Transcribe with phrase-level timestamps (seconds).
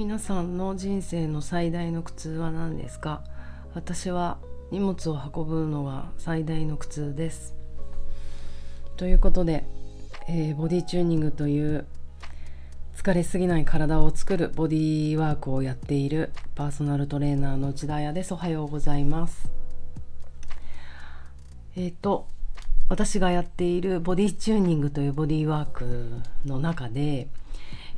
[0.00, 3.22] 皆さんの人生の最大の苦痛は何ですか？
[3.74, 4.38] 私は
[4.70, 7.54] 荷物を運ぶのが最大の苦痛です。
[8.96, 9.66] ということで、
[10.26, 11.84] えー、ボディチューニングという
[12.96, 18.32] 疲れすぎない体を作るボディーワークをやっているパーソナルトレーナーの内田彩です。
[18.32, 19.50] おはようございます。
[21.76, 22.26] えっ、ー、と
[22.88, 27.28] 私がやっているボディチューニングというボディワークの中で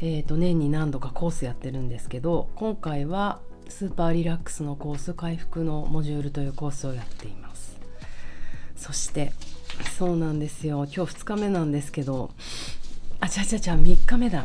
[0.05, 3.39] えー、と年に何度かコースやってるんですけど今回は
[3.69, 7.79] スーパーリラックスのコース回復のモジュールというコースをやっています。
[8.75, 9.33] そして
[9.97, 10.87] そうなんですよ。
[10.93, 12.33] 今日2日目なんですけど
[13.21, 14.45] あちゃちゃちゃ3日目だ。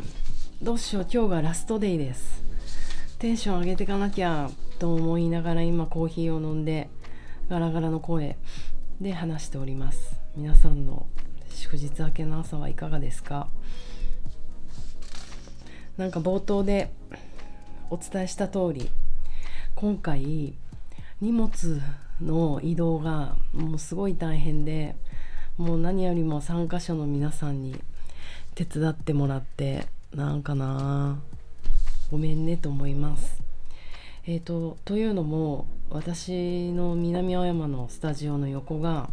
[0.62, 2.44] どうしよう今日がラストデイです。
[3.18, 6.88] テンション上げていかなきゃと思いながら今コーヒーを飲んで
[7.50, 8.38] ガラガラの声
[9.02, 10.20] で話しております。
[10.36, 11.08] 皆さんの
[11.50, 13.48] 祝日明けの朝はいかがですか？
[15.98, 16.92] なんか冒頭で
[17.90, 18.90] お伝えした通り
[19.76, 20.54] 今回
[21.22, 21.82] 荷物
[22.22, 24.96] の移動がもうすごい大変で
[25.58, 27.82] もう何よりも参加者の皆さんに
[28.54, 31.20] 手伝ってもらってなんかな
[32.12, 33.42] ごめんねと思います。
[34.26, 39.10] えーと、というのも私の南青山のスタジオの横が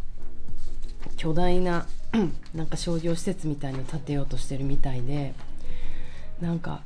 [1.17, 1.87] 巨大な
[2.53, 5.33] なんか商業施設みたいに建てようとしてるみたいで
[6.41, 6.81] なんか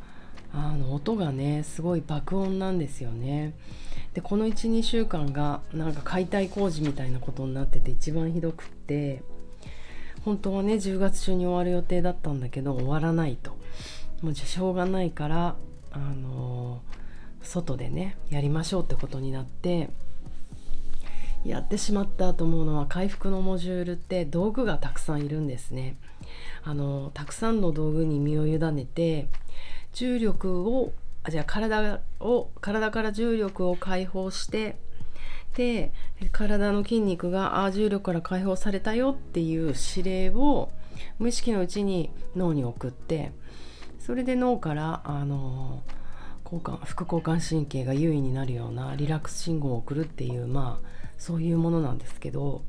[0.54, 3.54] あの音がねすごい爆音なんですよね。
[4.14, 9.22] でこの12週間がなんか解体工事みたいなことになってて一番ひどくって
[10.26, 13.58] 本当はね10月中に終わる予定だったんだけど終わらないと。
[14.22, 15.56] もうじゃしょうがないから
[15.92, 19.90] あのー、外でねやりましょうってことになって
[21.46, 25.96] やってしまったと思うのは回復のモジュールって道具がたくさんいるんですね。
[26.64, 29.28] あのたくさんの道具に身を委ねて
[29.94, 34.78] 重力をあじゃあ体を体から重力を解放して
[35.56, 35.92] で
[36.32, 40.70] 体の筋肉があ重力から解放されたよっていう指令を
[41.18, 43.32] 無意識のうちに脳に送って
[44.00, 45.84] それで脳からあの
[46.44, 50.88] 交感副交感神経が優位になるようなリラックス信号を送るっていうまあ
[51.18, 52.64] そういうものなんですけど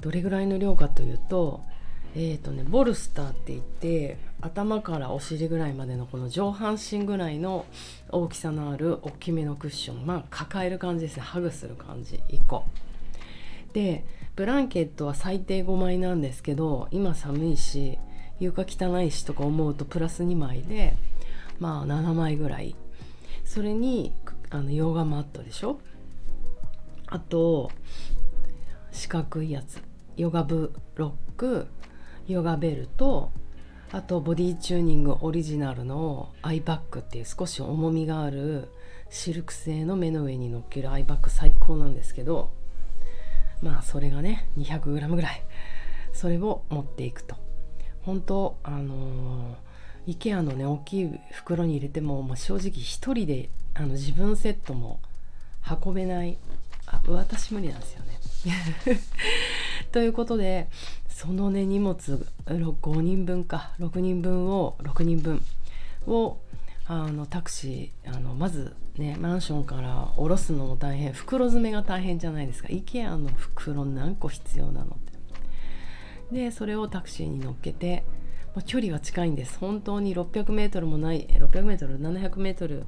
[0.00, 1.62] どれぐらいの量かというと
[2.14, 7.64] えーとね、ボルスターって言って頭からお尻ぐらいまでのこの上半身ぐらいの
[8.10, 10.04] 大きさのある大きめのクッション。
[10.04, 11.22] まあ抱える感じですね。
[11.22, 12.20] ハグする感じ。
[12.28, 12.64] 1個。
[13.72, 14.04] で
[14.36, 17.98] ブランケットは最低5枚なんですけど今寒いし
[18.40, 20.94] 床汚いしとか思うとプラス2枚で
[21.58, 22.76] まあ7枚ぐらい。
[23.46, 24.12] それに
[24.50, 25.78] あのヨガマットでしょ？
[27.06, 27.70] あと
[28.90, 29.80] 四角いやつ。
[30.18, 31.68] ヨガブロック
[32.28, 33.30] ヨガベルと
[33.92, 38.68] あとボディチューニングオリジナルのアイバッグっていう少し重みがある
[39.10, 42.50] シルク製の目の上に乗っけるアイバッグ最高なんですけど
[43.60, 45.42] まあそれがね 200g ぐらい。
[46.12, 47.36] それを持っていくと。
[48.02, 55.00] 本当あのー、IKEA のね大きい袋に入れても、まあ、正直1人であの自分セットも
[55.84, 56.38] 運べない。
[56.86, 58.18] あ私無理なんですよね。
[59.92, 60.68] ということで
[61.08, 63.72] そのね荷物5人分か。
[63.78, 65.42] 6人分を6人分
[66.06, 66.38] を
[66.86, 71.12] あのタクシーあのまずねマンションから下ろすのも大変。
[71.12, 72.68] 袋詰めが大変じゃないですか。
[72.68, 74.98] IKEA の袋何個必要なのっ
[76.30, 76.34] て。
[76.34, 78.04] でそれをタクシーに乗っけて、
[78.54, 79.58] まあ、距離は近いんです。
[79.58, 82.84] 本当に 600m もない 600m700m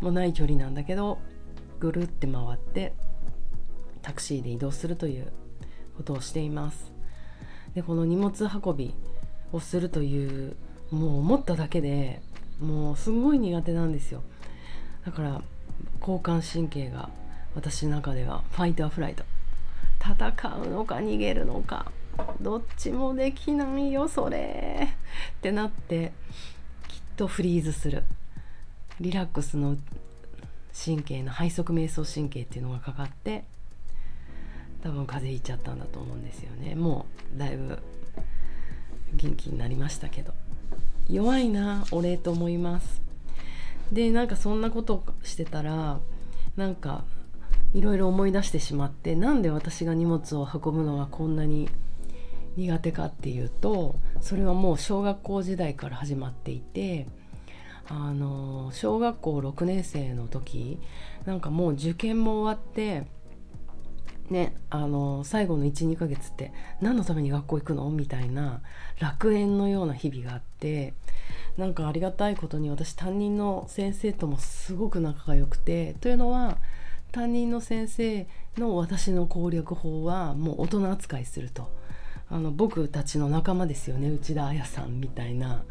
[0.00, 1.18] もない距離なんだけど
[1.80, 2.94] ぐるって回って
[4.00, 5.30] タクシーで移動するという
[5.96, 6.92] ことをしています。
[7.74, 8.94] でこの荷物運び
[9.52, 10.56] をするという
[10.90, 12.20] もう思っただけで
[12.60, 14.22] もうすごい苦手なんですよ。
[15.04, 15.42] だから
[16.00, 17.10] 交感神経が
[17.54, 19.24] 私の中ではファイトアフライト。
[20.00, 21.90] 戦うのか逃げるのか
[22.40, 24.88] どっちもできないよそれ。
[25.38, 26.12] ってなって
[26.88, 28.04] きっとフリーズする。
[29.00, 29.76] リラックスの
[30.84, 33.44] 神経の背側瞑想神経っていうのがかかって
[34.84, 36.74] 多分風邪ひいちゃったんだと思うんですよね。
[36.74, 37.78] もうだいぶ
[39.14, 40.34] 元気になりましたけど。
[41.08, 43.02] 弱いな俺と思います。
[43.92, 46.00] でなんかそんなことしてたら
[46.56, 47.04] なんか
[47.72, 51.68] いろいろ思い出してしまってなんで私が荷物を運ぶのがこんなに
[52.56, 57.06] 苦手かっていうとそれはもう小学校時代から始まっていて
[57.88, 60.78] あの小学校6年生の時
[61.26, 63.06] なんかもう受験も終わって
[64.30, 67.90] ねあの最後の12ヶ月って何のために学校行くの？
[67.90, 68.62] みたいな
[68.98, 70.94] 楽園のような日々があって
[71.56, 76.58] なんかありがたいことに私担任の先生ともすごく仲が良くてというのは
[77.12, 78.26] 担任の先生
[78.56, 81.70] の私の攻略法はもう大人扱いすると。
[82.30, 85.62] あの僕たちの仲間ですよね内田彩さんみたいな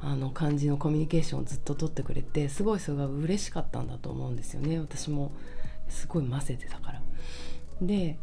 [0.00, 4.78] あの感じのコミュニケーションをずっと取ってくれてすごいそれが嬉しかったんだと思うんですよね。
[4.78, 5.32] 私も
[5.88, 7.02] すごい混ぜてたから。
[7.82, 8.18] で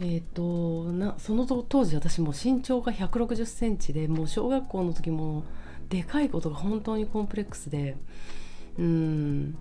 [0.00, 5.44] えーと、なその当時私も身長が1 6 0センチでもう小学校の時も
[5.88, 7.96] でかいことが本当にコンプレックスで
[8.76, 9.56] うん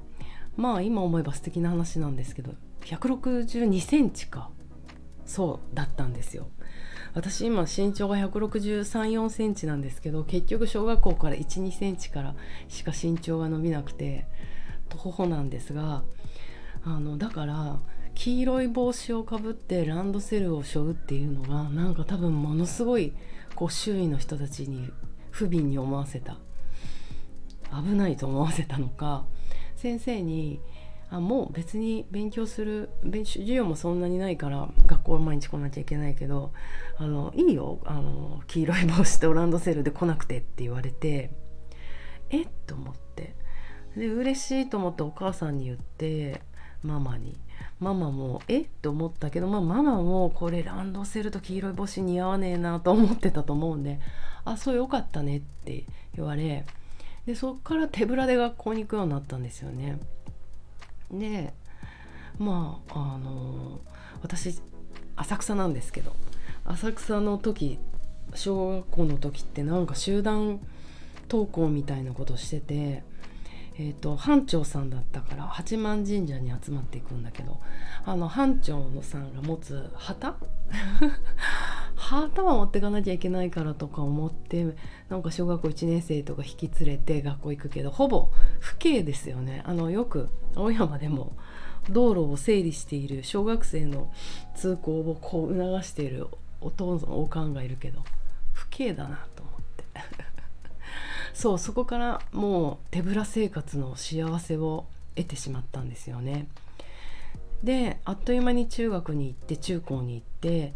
[0.57, 4.50] まあ今思えば素敵な話なんですけど162センチか
[5.25, 6.48] そうだったんですよ。
[7.13, 12.36] 私今身長が1634センチなんですけど結局小学校から12センチから
[12.68, 14.25] しか身長が伸びなくて
[14.90, 16.04] 徒歩なんですが
[16.84, 17.80] あのだから
[18.15, 23.13] 黄色い帽子をかぶってランドセルを背負うっていうのがなんか多分ものすごい
[23.56, 24.92] こう周囲の人たちに
[25.31, 26.38] 不憫に思わせた。
[27.71, 29.25] 危ないと思わせたのか。
[29.75, 30.62] 先生に
[31.10, 36.54] あもう別に勉強する勉授業もそんなにないから学校は毎日来なきゃいけないけど
[36.98, 37.80] あのいいよ。
[37.86, 41.31] あの黄色い帽子とランドセルで来なくてって言われて
[42.30, 42.48] えっ？
[42.68, 43.36] と思って。
[43.98, 46.42] で嬉しいと思ってお母さんに言って
[46.83, 47.35] ママに
[47.80, 48.62] ママもえ？
[48.62, 54.00] っと思ったけど、まあ、ママもこれランドセルと黄色い帽子似合わねえなと思ってたと思うんで
[54.45, 55.85] あそうよかったねって
[56.15, 56.65] 言われ
[57.25, 60.00] でそっから手ぶらで学校に行くようになったんですよね。
[61.12, 61.53] で
[62.38, 63.80] まああの
[64.21, 64.59] 私
[65.15, 66.15] 浅草なんですけど
[66.65, 67.80] 浅草の時
[68.35, 70.59] 小学校の時ってなんか集団
[71.30, 73.03] 登校みたいなことしてて
[73.75, 77.60] えーと、班長さんだったから八幡神社に集まっていくんだけど
[78.06, 80.36] あの班長のさんが持つ旗？
[81.96, 84.75] 旗は持ってかなきゃいけないからとか思って
[85.10, 88.30] なんか小学校1年生とか引き連れて学校行くけどほぼ
[88.60, 89.64] 不敬ですよね。
[89.66, 91.34] あのよく青山でも
[91.90, 94.12] 道路を整理している小学生の
[94.56, 96.28] 通行をこう促している
[96.62, 98.04] お父さんおかんがいるけど
[98.54, 99.62] 不敬だなと思って。
[101.33, 104.85] そうそこからもう手ぶら生活の幸せを
[105.15, 106.47] 得てしまったんですよね。
[107.63, 110.74] であっという間に中学に行って中高に行って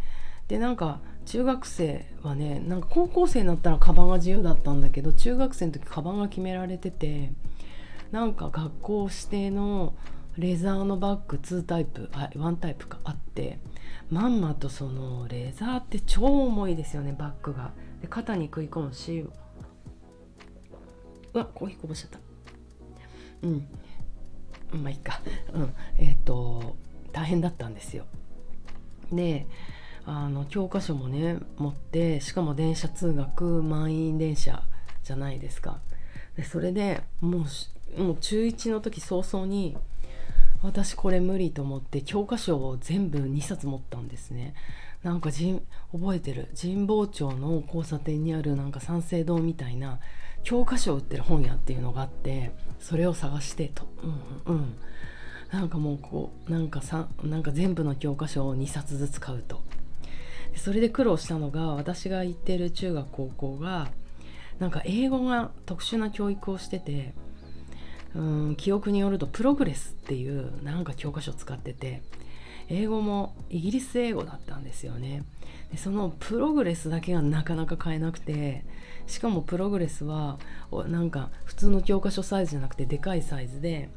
[0.47, 7.31] でなんか中学生はねなんか高校生になったらカバンが自由だったんだけど中学生の時カバンが決められてて
[8.11, 9.93] なんか学校指定の
[10.37, 13.59] レザーのバッグ2タイプあ1タイプかあって
[14.09, 17.71] まんまとそのレザーって超重いですよねバッグが。
[18.01, 19.25] で肩に食い込むし
[21.33, 22.19] うわコーヒーこぼしちゃった。
[23.43, 23.67] うん。
[24.83, 25.21] まあいいか。
[25.53, 25.73] うん。
[25.97, 26.75] えっ、ー、と
[27.11, 28.05] 大変だったんですよ。
[29.11, 29.47] で
[30.05, 34.63] あの教科書もね持ってしかも電車通学満員電車
[35.03, 35.79] じゃないですか。
[36.35, 37.45] でそれでも
[37.97, 39.77] うもう中1の時早々に
[40.61, 44.53] 私これ無理と思って教科書を全部2冊持ったんですね。
[45.03, 46.49] なんか覚えてる。
[46.59, 49.99] 神保町の交差点にあるなんか三省堂みたいな
[50.47, 53.85] 教科書を売ってる本屋っていうのがあってそれを探してと
[54.47, 54.77] うんうん。
[55.51, 59.61] なんかもうこうなんかさなんか全部の教科書を2冊ずつ買うと。
[60.55, 63.89] それで苦労したのが私が行ってる中学高校が
[64.57, 67.13] なんか英語が特殊な教育をしてて
[68.15, 72.01] うん記憶によるとプログレスっていうなんか教科書を使ってて
[72.69, 75.23] 英語もイギリス英語だったんですよね。
[75.71, 78.65] でそのプログレスだけがなかなか買えなくて
[79.05, 80.37] しかもプログレスは
[80.87, 83.89] なんか普通の教科書サイズじゃなくてでかいサイズで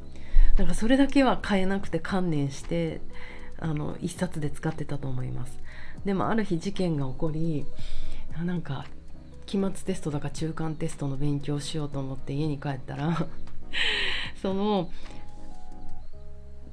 [0.56, 3.00] なんかそれだけは買えなくて観念して
[3.58, 5.58] あの1冊で使ってたと思います。
[6.04, 7.66] でもある日事件が起こり
[8.44, 8.86] なんか
[9.46, 13.26] 期末テストだか中間テストの勉強しようと思って家に帰ったら
[14.40, 14.90] その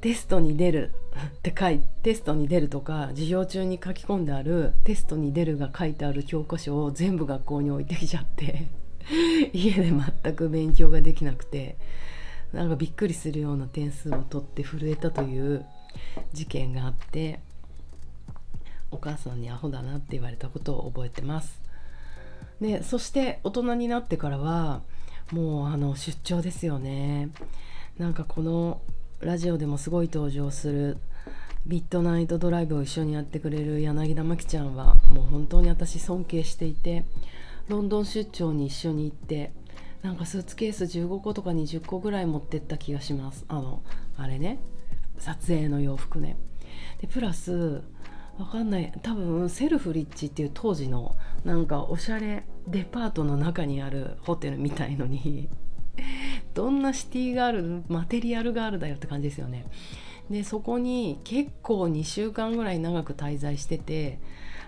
[0.01, 0.93] テストに出る
[1.37, 8.67] って書いテストに出るとか授業中に書き込んであるテストに出るが書いてある教科書を全部学校に置いてきちゃって
[9.53, 9.91] 家で
[10.23, 11.77] 全く勉強ができなくて
[12.53, 15.65] なんかびっくりするような点数を取って震えたという
[16.33, 17.39] 事件があって
[18.91, 21.61] お母さんにアホだなって言われたことを覚えてます。
[22.61, 24.81] でそして大人になってからは
[25.31, 27.29] もうあの出張ですよね。
[27.97, 28.81] なんかこの
[29.21, 30.97] ラジオでもすごい登場する
[31.65, 37.03] ミッドナイトドライブを一緒にやってくれる柳田真紀ちゃんはもう本当に私尊敬していて
[37.67, 39.51] ロンドン出張に一緒に行って
[40.03, 43.43] なんかスーツケース15個とか20個ぐらい持ってった気がします。
[43.47, 43.81] あの
[44.17, 44.59] あれね。
[45.17, 46.37] 撮影の洋服ね。
[47.01, 47.81] でプラス
[48.37, 48.93] わかんない。
[49.01, 55.49] 多分セルフリッチっていう当時のなんかおしゃれデパートの中にあるホテルみたいのに
[56.57, 59.67] どんなシティガールマテリアルガールだよって感じですよね。
[60.31, 64.19] でそこに結構2週間ぐらい長く滞在してて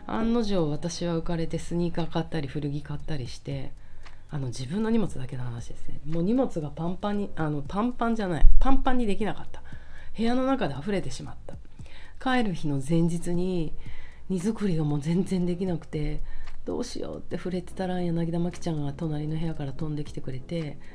[0.06, 3.72] 案の定私は浮かれてスニーカー買ったり古着買ったりして
[4.30, 6.00] あの自分の荷物だけの話ですね。
[6.06, 9.64] もう荷物がパンパンにあのパンパンじゃないパンパンにできなかった。
[10.16, 11.56] 部屋の中で溢れてしまった。
[12.24, 13.74] 帰る日の前日に
[14.30, 16.22] 荷造りがもう全然できなくて
[16.66, 20.78] どうしようって触れてたら柳田真紀ちゃんが隣の部屋から飛んできてくれて「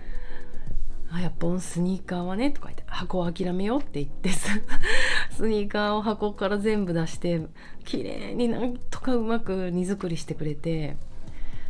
[1.14, 4.30] あやっぱスニーカーはね」とか言って「箱を諦めよう」って言って
[5.30, 7.46] スニーカーを箱から全部出して
[7.84, 10.96] 綺麗になんとかうまく荷造りしてくれて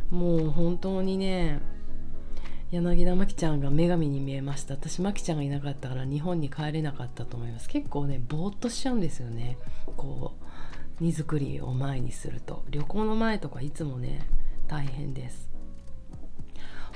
[0.09, 1.59] もう本当にね
[2.71, 4.73] 柳田真紀ちゃんが女神に見えました。
[4.73, 7.69] 私真紀ちゃんがいなかったから日本に帰れなかったと思います。
[7.69, 9.57] 結構ねぼーっとしちゃうんですよね。
[9.95, 10.33] こ
[10.99, 12.65] う荷造りを前にすると。
[12.69, 14.27] 旅行の前とかいつもね
[14.67, 15.44] 大変です。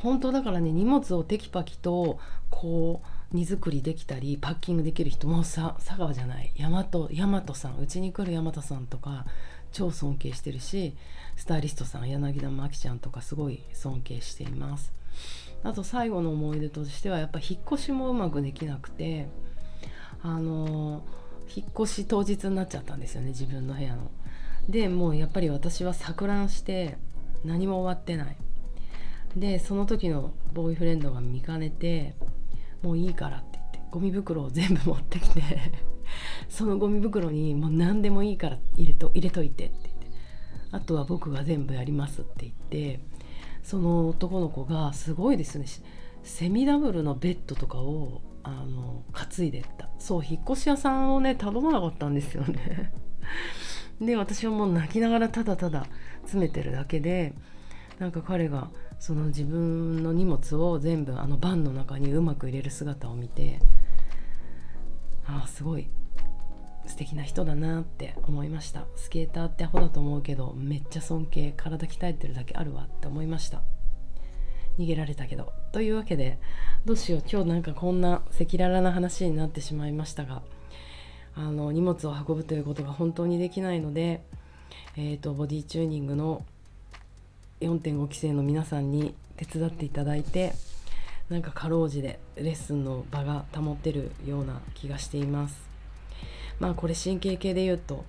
[0.01, 7.09] 本当だからね荷物をテキパキとこう荷造りできたりパッキングできる人もさ佐川じゃない大和大
[7.47, 9.25] 和さんうちに来る大和さんとか
[9.71, 10.95] 超尊敬してるし
[11.35, 14.91] スタイリストさん柳田真紀ちゃんとかすごい尊敬しています
[15.63, 19.27] あと最後の思い出としてはやっぱ引っ越しもうまくできなくて
[20.23, 21.03] あの
[21.55, 24.11] 引っ越し当日になっちゃったんですよね自分の部屋の。
[24.67, 26.97] でもうやっぱり私は錯乱して
[27.43, 28.37] 何も終わってない。
[29.36, 32.15] でその時のボーイフレンドが見かねて
[32.81, 35.41] 「もういいから」って言ってゴミ袋を全部持ってきて
[36.50, 40.07] そのゴミ袋にもう何でもいいから入れと入れといてって言って
[40.71, 43.00] あとは僕が全部やりますって言って
[43.63, 45.65] その男の子がすごいですね
[46.24, 49.89] セミダブルのベッドとかをあの担いでった。
[50.00, 52.91] そう引っ越し屋さんをね頼まなかったんですよね。
[54.01, 55.86] で私はもう泣きながらただただ
[56.21, 57.33] 詰めてるだけで
[57.99, 63.59] なんか彼がその自分の荷物を全部あのバンの中にうまく入れる姿を見て
[65.25, 65.89] ああすごい
[66.87, 68.87] 素敵な人だなって思いました。
[68.95, 73.61] スケーターってアホだと思うけどめっちゃ尊敬体鍛えてるだけあるわって思いました。
[74.79, 75.53] 逃げられたけど。
[75.71, 76.39] というわけで
[76.85, 77.23] どうしよう。
[77.31, 80.41] 今日なんかこんな赤裸々な話になってしまいましたが
[81.35, 84.23] あの荷物を運ぶということが本当にできないので、
[84.97, 86.43] えーと、ボディチューニングの
[87.61, 90.53] 4.5期生の皆さんに手伝っていただいて
[91.29, 95.69] なんかかろうじでレッスンの場が保ってるような気がしています。
[96.59, 98.03] まあこれ神経系で言うと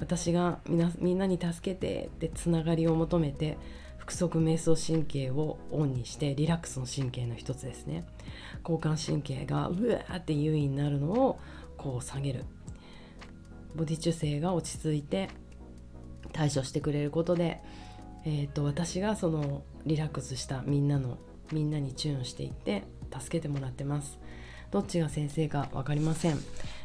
[0.00, 3.56] 私がみなみんなに助けてってつながりを求めて
[3.98, 8.04] 腹側瞑想神経をオンにしてリラックスの神経の一つですね。
[8.62, 11.38] 交感神経がうわーって優位になるのを
[11.76, 12.44] こう下げる。
[13.74, 15.28] ボディ中性が落ち着いて
[16.32, 17.62] 対処してくれることで、
[18.24, 21.18] えーと、私がそのリラックスしたみんなの
[21.52, 24.18] みんなにチューンしていって助けてもらってます。
[24.70, 26.38] どっちが先生か分かりません。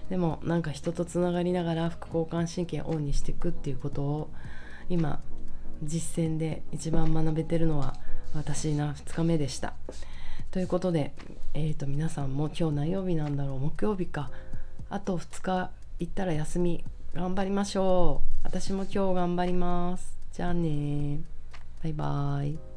[0.09, 4.29] でもなんか人とつながりながら副交感神経をオンにしていくっていうことを
[4.89, 5.21] 今
[5.83, 7.95] 実践で一番学べてるのは
[8.33, 9.73] 私な2日目でした。
[10.51, 11.13] ということで、
[11.53, 14.29] えー、と皆さんも今日何曜日なんだろう木曜日か。
[14.89, 18.39] あと2日行ったら休み頑張りましょう。
[18.43, 20.18] 私も今日頑張ります。
[20.39, 21.19] じゃあね
[21.83, 22.68] バイバイ。